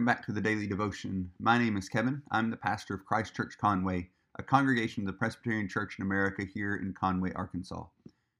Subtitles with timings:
[0.00, 1.30] Welcome back to the Daily Devotion.
[1.38, 2.22] My name is Kevin.
[2.30, 4.08] I'm the pastor of Christ Church Conway,
[4.38, 7.84] a congregation of the Presbyterian Church in America here in Conway, Arkansas.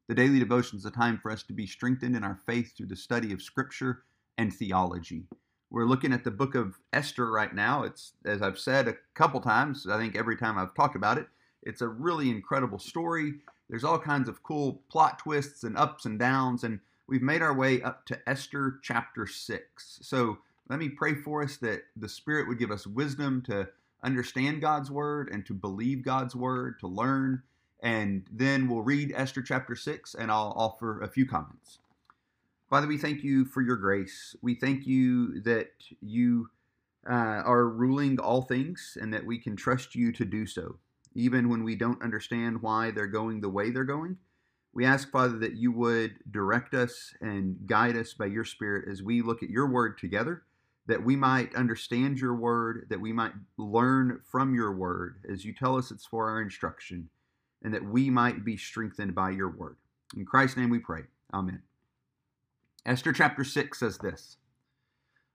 [0.09, 2.87] The Daily Devotion is a time for us to be strengthened in our faith through
[2.87, 4.05] the study of Scripture
[4.39, 5.25] and theology.
[5.69, 7.83] We're looking at the book of Esther right now.
[7.83, 11.27] It's, as I've said a couple times, I think every time I've talked about it,
[11.63, 13.35] it's a really incredible story.
[13.69, 17.55] There's all kinds of cool plot twists and ups and downs, and we've made our
[17.55, 19.99] way up to Esther chapter 6.
[20.01, 20.39] So,
[20.71, 23.69] let me pray for us that the Spirit would give us wisdom to
[24.05, 27.43] understand God's word and to believe God's word, to learn.
[27.81, 31.81] And then we'll read Esther chapter 6 and I'll offer a few comments.
[32.71, 34.37] Father, we thank you for your grace.
[34.43, 36.51] We thank you that you
[37.05, 40.77] uh, are ruling all things and that we can trust you to do so,
[41.17, 44.19] even when we don't understand why they're going the way they're going.
[44.73, 49.03] We ask, Father, that you would direct us and guide us by your Spirit as
[49.03, 50.45] we look at your word together
[50.87, 55.53] that we might understand your word, that we might learn from your word as you
[55.53, 57.09] tell us it's for our instruction,
[57.63, 59.77] and that we might be strengthened by your word.
[60.17, 61.03] In Christ's name we pray.
[61.33, 61.63] Amen.
[62.87, 64.39] Esther chapter 6 says this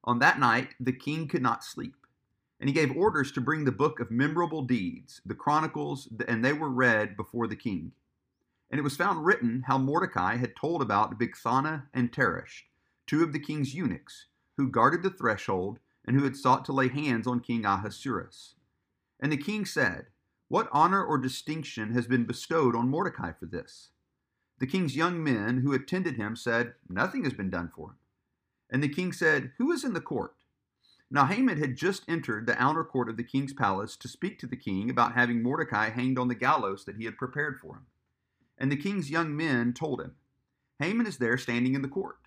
[0.04, 1.96] On that night, the king could not sleep,
[2.60, 6.54] and he gave orders to bring the book of memorable deeds, the chronicles, and they
[6.54, 7.92] were read before the king.
[8.72, 12.64] And it was found written how Mordecai had told about Bigthana and Teresh,
[13.06, 14.26] two of the king's eunuchs
[14.58, 18.56] who guarded the threshold and who had sought to lay hands on King Ahasuerus.
[19.20, 20.08] And the king said,
[20.48, 23.90] What honor or distinction has been bestowed on Mordecai for this?
[24.60, 27.98] The king's young men who attended him said, Nothing has been done for him.
[28.70, 30.36] And the king said, Who is in the court?
[31.12, 34.48] Now Haman had just entered the outer court of the king's palace to speak to
[34.48, 37.86] the king about having Mordecai hanged on the gallows that he had prepared for him.
[38.58, 40.16] And the king's young men told him,
[40.80, 42.18] Haman is there standing in the court.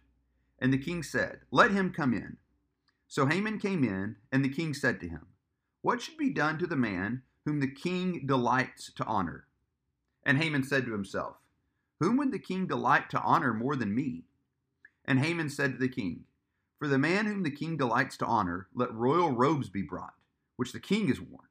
[0.58, 2.36] And the king said, Let him come in.
[3.06, 5.26] So Haman came in, and the king said to him,
[5.82, 9.46] What should be done to the man whom the king delights to honor?
[10.24, 11.36] And Haman said to himself,
[12.00, 14.24] Whom would the king delight to honor more than me?
[15.04, 16.24] And Haman said to the king,
[16.78, 20.14] For the man whom the king delights to honor, let royal robes be brought,
[20.56, 21.48] which the king has worn,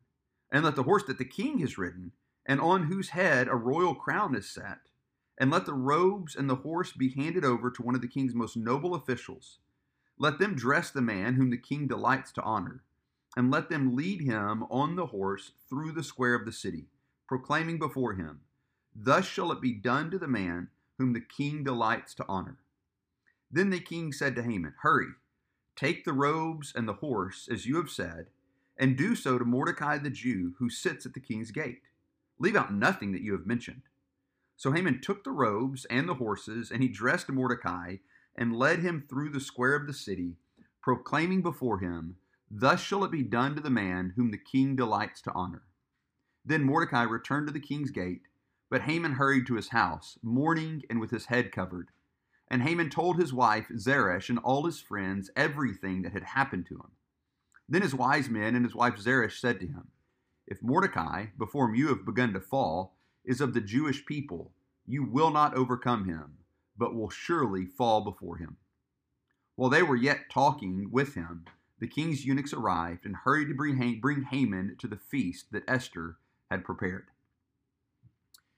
[0.51, 2.11] and let the horse that the king has ridden,
[2.45, 4.89] and on whose head a royal crown is set,
[5.37, 8.33] and let the robes and the horse be handed over to one of the king's
[8.33, 9.59] most noble officials.
[10.17, 12.83] Let them dress the man whom the king delights to honor,
[13.35, 16.87] and let them lead him on the horse through the square of the city,
[17.27, 18.41] proclaiming before him,
[18.95, 22.57] Thus shall it be done to the man whom the king delights to honor.
[23.51, 25.09] Then the king said to Haman, Hurry,
[25.75, 28.27] take the robes and the horse, as you have said,
[28.75, 31.83] and do so to Mordecai the Jew, who sits at the king's gate.
[32.39, 33.83] Leave out nothing that you have mentioned.
[34.57, 37.97] So Haman took the robes and the horses, and he dressed Mordecai
[38.35, 40.37] and led him through the square of the city,
[40.81, 42.17] proclaiming before him,
[42.49, 45.63] Thus shall it be done to the man whom the king delights to honor.
[46.43, 48.23] Then Mordecai returned to the king's gate,
[48.69, 51.89] but Haman hurried to his house, mourning and with his head covered.
[52.49, 56.75] And Haman told his wife Zeresh and all his friends everything that had happened to
[56.75, 56.91] him.
[57.69, 59.89] Then his wise men and his wife Zeresh said to him,
[60.47, 62.96] If Mordecai, before whom you have begun to fall,
[63.27, 64.53] is of the Jewish people,
[64.87, 66.37] you will not overcome him,
[66.77, 68.57] but will surely fall before him.
[69.55, 71.45] While they were yet talking with him,
[71.79, 76.17] the king's eunuchs arrived and hurried to bring, bring Haman to the feast that Esther
[76.49, 77.07] had prepared.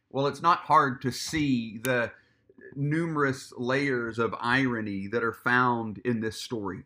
[0.10, 2.12] Well, it's not hard to see the
[2.76, 6.84] numerous layers of irony that are found in this story.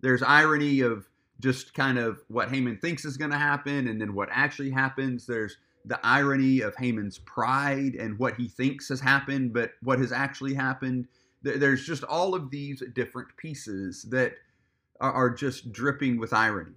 [0.00, 1.06] There's irony of
[1.40, 5.26] just kind of what Haman thinks is going to happen and then what actually happens.
[5.26, 10.12] There's the irony of Haman's pride and what he thinks has happened, but what has
[10.12, 11.06] actually happened.
[11.42, 14.34] There's just all of these different pieces that
[15.00, 16.74] are just dripping with irony.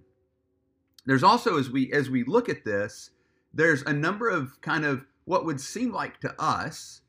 [1.06, 3.10] There's also, as we as we look at this,
[3.54, 7.02] there's a number of kind of what would seem like to us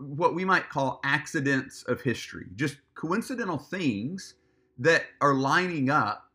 [0.00, 4.34] what we might call accidents of history, just coincidental things
[4.78, 6.30] that are lining up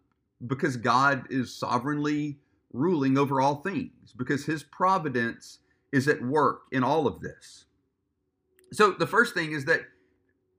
[0.48, 2.40] because God is sovereignly
[2.74, 5.60] ruling over all things because his providence
[5.92, 7.66] is at work in all of this.
[8.74, 9.82] So the first thing is that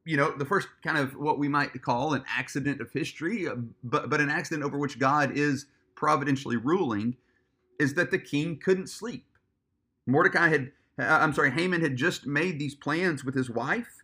[0.05, 3.57] you know the first kind of what we might call an accident of history uh,
[3.83, 5.67] but but an accident over which God is
[5.97, 7.17] providentially ruling
[7.81, 9.27] is that the king couldn't sleep.
[10.07, 14.03] Mordecai had uh, I'm sorry Haman had just made these plans with his wife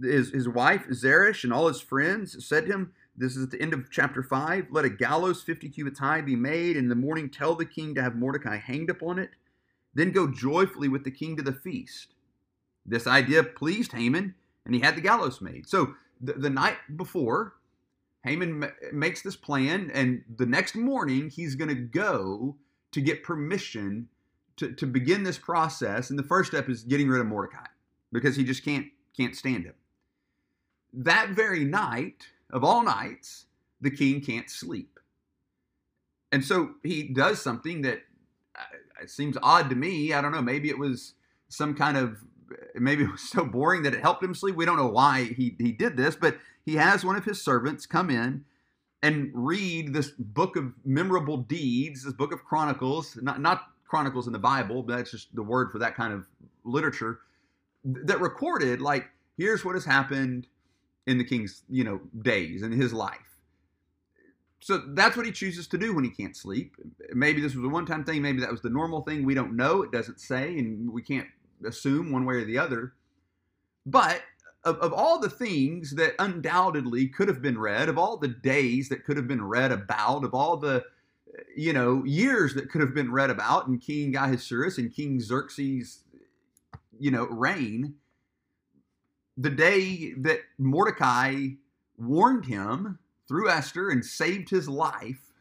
[0.00, 3.60] his, his wife Zeresh and all his friends said to him this is at the
[3.60, 4.68] end of chapter 5.
[4.70, 7.94] Let a gallows 50 cubits high be made, and in the morning tell the king
[7.94, 9.30] to have Mordecai hanged upon it.
[9.94, 12.14] Then go joyfully with the king to the feast.
[12.86, 15.68] This idea pleased Haman, and he had the gallows made.
[15.68, 17.54] So the, the night before,
[18.24, 22.56] Haman ma- makes this plan, and the next morning he's going to go
[22.92, 24.08] to get permission
[24.56, 26.10] to, to begin this process.
[26.10, 27.66] And the first step is getting rid of Mordecai
[28.10, 28.86] because he just can't
[29.16, 29.74] can't stand him.
[30.94, 33.46] That very night of all nights,
[33.80, 34.98] the king can't sleep,
[36.30, 38.02] and so he does something that
[38.56, 40.12] uh, seems odd to me.
[40.12, 40.42] I don't know.
[40.42, 41.14] Maybe it was
[41.48, 42.18] some kind of
[42.74, 44.56] maybe it was so boring that it helped him sleep.
[44.56, 47.86] We don't know why he he did this, but he has one of his servants
[47.86, 48.44] come in
[49.02, 54.32] and read this book of memorable deeds, this book of chronicles, not not chronicles in
[54.32, 56.26] the Bible, but that's just the word for that kind of
[56.64, 57.20] literature
[57.84, 60.46] that recorded like here's what has happened
[61.06, 63.18] in the king's, you know, days in his life.
[64.60, 66.76] So that's what he chooses to do when he can't sleep.
[67.12, 69.82] Maybe this was a one-time thing, maybe that was the normal thing, we don't know,
[69.82, 71.26] it doesn't say and we can't
[71.66, 72.92] assume one way or the other.
[73.84, 74.22] But
[74.64, 78.88] of, of all the things that undoubtedly could have been read, of all the days
[78.88, 80.84] that could have been read about, of all the
[81.56, 86.04] you know years that could have been read about in King Ahasuerus and King Xerxes,
[86.98, 87.94] you know, reign,
[89.36, 91.48] the day that Mordecai
[91.98, 92.98] warned him
[93.28, 95.32] through Esther and saved his life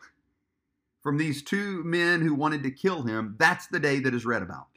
[1.02, 4.44] from these two men who wanted to kill him, that's the day that is read
[4.44, 4.68] about.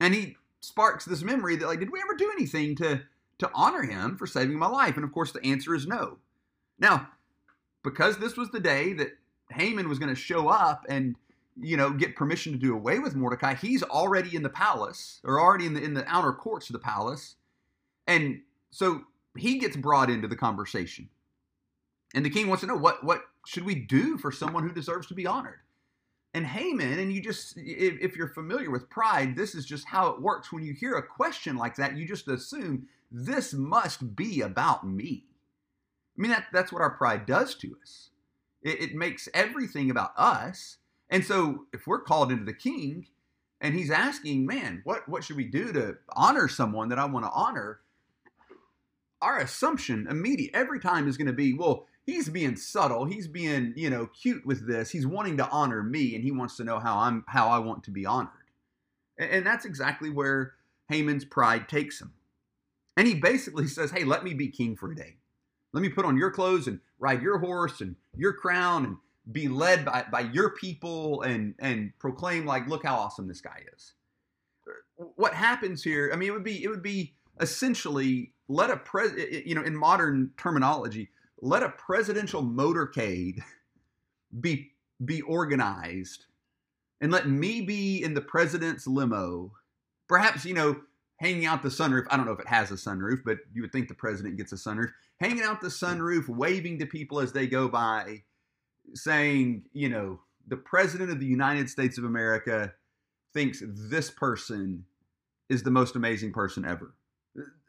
[0.00, 3.02] And he sparks this memory that like, did we ever do anything to
[3.38, 4.96] to honor him for saving my life?
[4.96, 6.16] And of course, the answer is no.
[6.78, 7.08] Now,
[7.82, 9.10] because this was the day that
[9.50, 11.16] Haman was going to show up and
[11.60, 15.40] you know get permission to do away with Mordecai, he's already in the palace or
[15.40, 17.36] already in the in the outer courts of the palace,
[18.06, 19.02] and so
[19.36, 21.08] he gets brought into the conversation.
[22.14, 25.06] And the king wants to know what what should we do for someone who deserves
[25.08, 25.60] to be honored?
[26.36, 30.08] And Haman, and you just, if, if, you're familiar with pride, this is just how
[30.08, 30.52] it works.
[30.52, 35.24] When you hear a question like that, you just assume this must be about me.
[36.18, 38.10] I mean, that, that's what our pride does to us.
[38.62, 40.76] It, it makes everything about us.
[41.08, 43.06] And so if we're called into the king
[43.62, 47.24] and he's asking, man, what, what should we do to honor someone that I want
[47.24, 47.80] to honor?
[49.22, 53.04] Our assumption immediate every time is going to be, well, he's being subtle.
[53.04, 54.90] He's being, you know, cute with this.
[54.90, 57.84] He's wanting to honor me, and he wants to know how I'm how I want
[57.84, 58.30] to be honored.
[59.18, 60.54] And, and that's exactly where
[60.88, 62.12] Haman's pride takes him.
[62.96, 65.16] And he basically says, Hey, let me be king for a day.
[65.72, 68.96] Let me put on your clothes and ride your horse and your crown and
[69.30, 73.62] be led by, by your people and and proclaim like look how awesome this guy
[73.74, 73.94] is
[75.16, 79.12] what happens here i mean it would be it would be essentially let a pres
[79.44, 81.10] you know in modern terminology
[81.40, 83.40] let a presidential motorcade
[84.40, 84.72] be
[85.04, 86.26] be organized
[87.00, 89.52] and let me be in the president's limo
[90.08, 90.80] perhaps you know
[91.18, 92.06] hanging out the sunroof.
[92.10, 94.52] I don't know if it has a sunroof but you would think the president gets
[94.52, 94.92] a sunroof.
[95.18, 98.22] Hanging out the sunroof waving to people as they go by
[98.94, 102.72] saying you know the president of the united states of america
[103.34, 104.84] thinks this person
[105.48, 106.94] is the most amazing person ever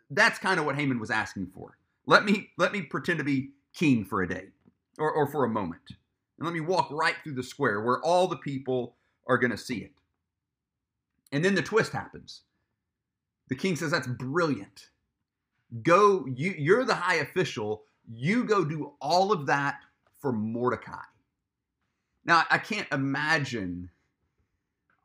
[0.09, 1.77] that's kind of what haman was asking for
[2.07, 4.48] let me let me pretend to be king for a day
[4.98, 5.81] or, or for a moment.
[6.39, 8.96] And let me walk right through the square where all the people
[9.27, 9.91] are going to see it.
[11.31, 12.41] And then the twist happens.
[13.50, 14.89] The king says, That's brilliant.
[15.84, 17.84] Go, you, you're the high official.
[18.10, 19.79] You go do all of that
[20.22, 21.03] for Mordecai.
[22.24, 23.89] Now, I can't imagine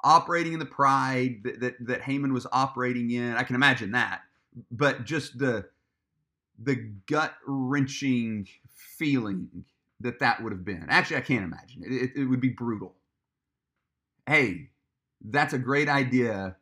[0.05, 3.35] operating in the pride that, that, that Haman was operating in.
[3.35, 4.23] I can imagine that.
[4.71, 5.67] But just the
[6.59, 8.47] the gut wrenching
[8.99, 9.65] feeling
[10.01, 10.87] that that would have been.
[10.89, 11.93] Actually, I can't imagine it.
[11.93, 12.11] it.
[12.17, 12.95] It would be brutal.
[14.27, 14.71] Hey,
[15.25, 16.57] that's a great idea.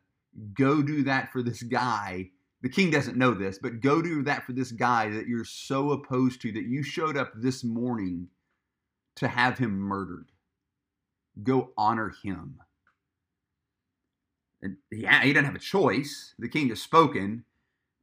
[0.53, 2.29] Go do that for this guy.
[2.61, 5.91] The king doesn't know this, but go do that for this guy that you're so
[5.91, 8.27] opposed to that you showed up this morning
[9.15, 10.31] to have him murdered.
[11.41, 12.59] Go honor him.
[14.61, 16.35] And yeah, he doesn't have a choice.
[16.37, 17.45] The king has spoken.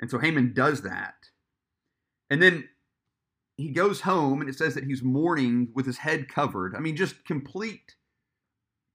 [0.00, 1.14] And so Haman does that.
[2.30, 2.68] And then
[3.56, 6.76] he goes home and it says that he's mourning with his head covered.
[6.76, 7.96] I mean, just complete,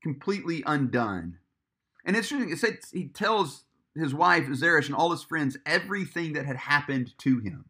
[0.02, 1.40] completely undone.
[2.06, 3.64] And it's interesting, it says he tells
[3.96, 7.66] his wife Zeresh and all his friends everything that had happened to him.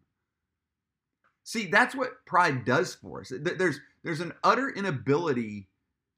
[1.43, 3.31] See, that's what pride does for us.
[3.35, 5.67] There's there's an utter inability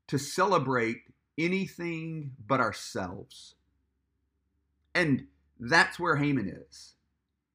[0.07, 1.03] to celebrate
[1.37, 3.55] anything but ourselves.
[4.93, 5.27] And
[5.59, 6.94] that's where Haman is.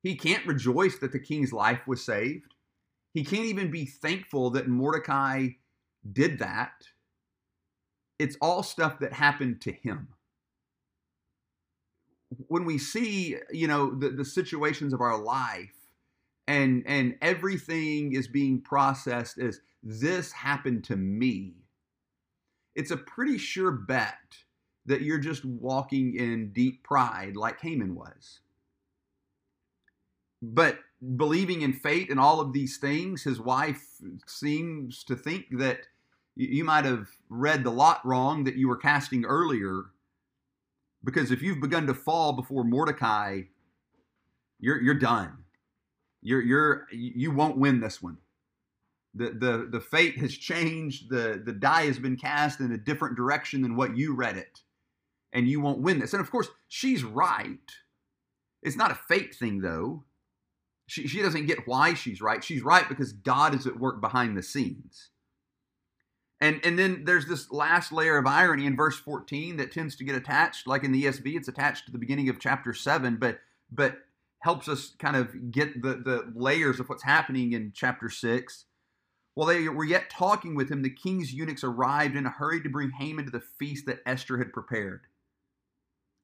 [0.03, 2.55] He can't rejoice that the king's life was saved.
[3.13, 5.49] He can't even be thankful that Mordecai
[6.11, 6.73] did that.
[8.19, 10.09] It's all stuff that happened to him.
[12.47, 15.75] When we see, you know, the, the situations of our life
[16.47, 21.55] and and everything is being processed as this happened to me
[22.75, 24.17] it's a pretty sure bet
[24.87, 28.41] that you're just walking in deep pride like Haman was.
[30.43, 30.79] But
[31.17, 33.83] believing in fate and all of these things, his wife
[34.27, 35.81] seems to think that
[36.37, 39.87] you might have read the lot wrong that you were casting earlier.
[41.05, 43.43] Because if you've begun to fall before Mordecai,
[44.59, 45.45] you're you're done.
[46.23, 48.19] You're you're you won't win this one.
[49.15, 51.11] The the the fate has changed.
[51.11, 54.61] The the die has been cast in a different direction than what you read it.
[55.33, 56.13] And you won't win this.
[56.13, 57.59] And of course she's right.
[58.63, 60.05] It's not a fate thing though
[60.91, 64.37] she, she doesn't get why she's right she's right because god is at work behind
[64.37, 65.11] the scenes
[66.41, 70.05] and and then there's this last layer of irony in verse 14 that tends to
[70.05, 73.39] get attached like in the esv it's attached to the beginning of chapter 7 but
[73.71, 73.99] but
[74.41, 78.65] helps us kind of get the the layers of what's happening in chapter 6
[79.35, 82.69] while they were yet talking with him, the king's eunuchs arrived in a hurry to
[82.69, 85.03] bring Haman to the feast that Esther had prepared.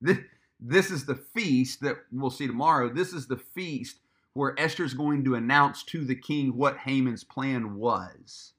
[0.01, 0.19] This,
[0.61, 2.93] this is the feast that we'll see tomorrow.
[2.93, 4.01] This is the feast
[4.37, 8.53] where Esther's going to announce to the king what Haman's plan was.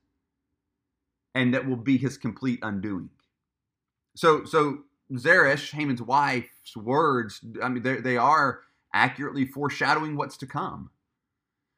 [1.35, 3.11] And that will be his complete undoing.
[4.15, 4.79] So, so
[5.13, 10.89] Zeresh, Haman's wife's words, I mean, they are accurately foreshadowing what's to come.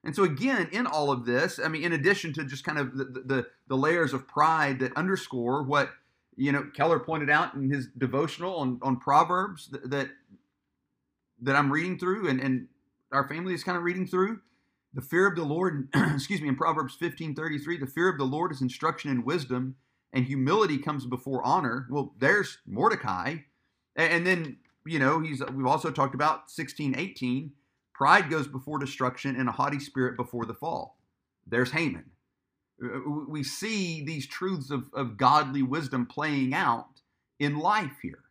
[0.06, 2.98] And so again, in all of this, I mean, in addition to just kind of
[2.98, 5.90] the, the, the layers of pride that underscore what
[6.38, 10.08] you know Keller pointed out in his devotional on, on Proverbs that, that
[11.42, 12.68] that I'm reading through and, and
[13.12, 14.40] our family is kind of reading through.
[14.94, 18.24] The fear of the Lord, excuse me, in Proverbs 15 33, the fear of the
[18.24, 19.76] Lord is instruction and wisdom,
[20.12, 21.88] and humility comes before honor.
[21.90, 23.38] Well, there's Mordecai.
[23.96, 27.52] And, then, you know, he's we've also talked about 16 18
[28.00, 30.98] Pride goes before destruction and a haughty spirit before the fall.
[31.46, 32.12] There's Haman.
[32.82, 37.02] Uh, we see these truths of, of godly wisdom playing out
[37.40, 38.24] in life here.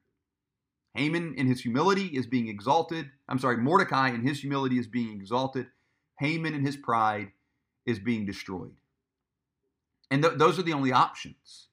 [0.95, 3.07] Haman in his humility is being exalted.
[3.29, 5.67] I'm sorry, Mordecai in his humility is being exalted.
[6.19, 7.29] Haman in his pride
[7.87, 8.75] is being destroyed.
[10.11, 11.69] And th- those are the only options.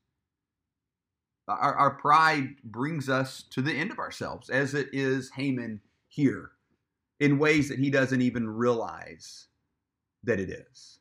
[1.47, 6.51] Our, our pride brings us to the end of ourselves, as it is Haman here
[7.19, 9.47] in ways that he doesn't even realize
[10.23, 10.99] that it is.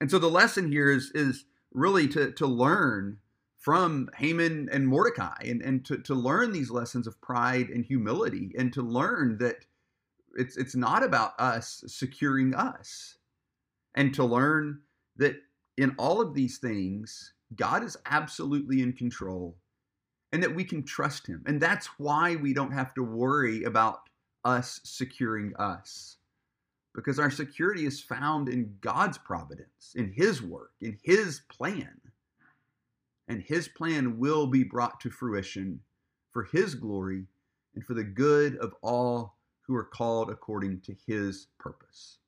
[0.00, 3.18] And so the lesson here is, is really to, to learn
[3.60, 8.52] from Haman and Mordecai and, and to, to learn these lessons of pride and humility
[8.58, 9.66] and to learn that
[10.34, 13.16] it's, it's not about us securing us
[13.94, 14.80] and to learn
[15.16, 15.36] that
[15.76, 19.58] in all of these things, God is absolutely in control
[20.32, 21.44] and that we can trust him.
[21.46, 24.08] And that's why we don't have to worry about
[24.42, 26.16] us securing us.
[26.94, 32.00] Because our security is found in God's providence, in His work, in His plan.
[33.30, 35.78] And His plan will be brought to fruition
[36.32, 37.26] for His glory
[37.76, 42.18] and for the good of all who are called according to His purpose.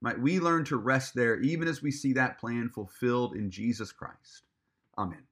[0.00, 3.92] Might we learn to rest there even as we see that plan fulfilled in Jesus
[3.92, 4.42] Christ.
[4.98, 5.22] Amen.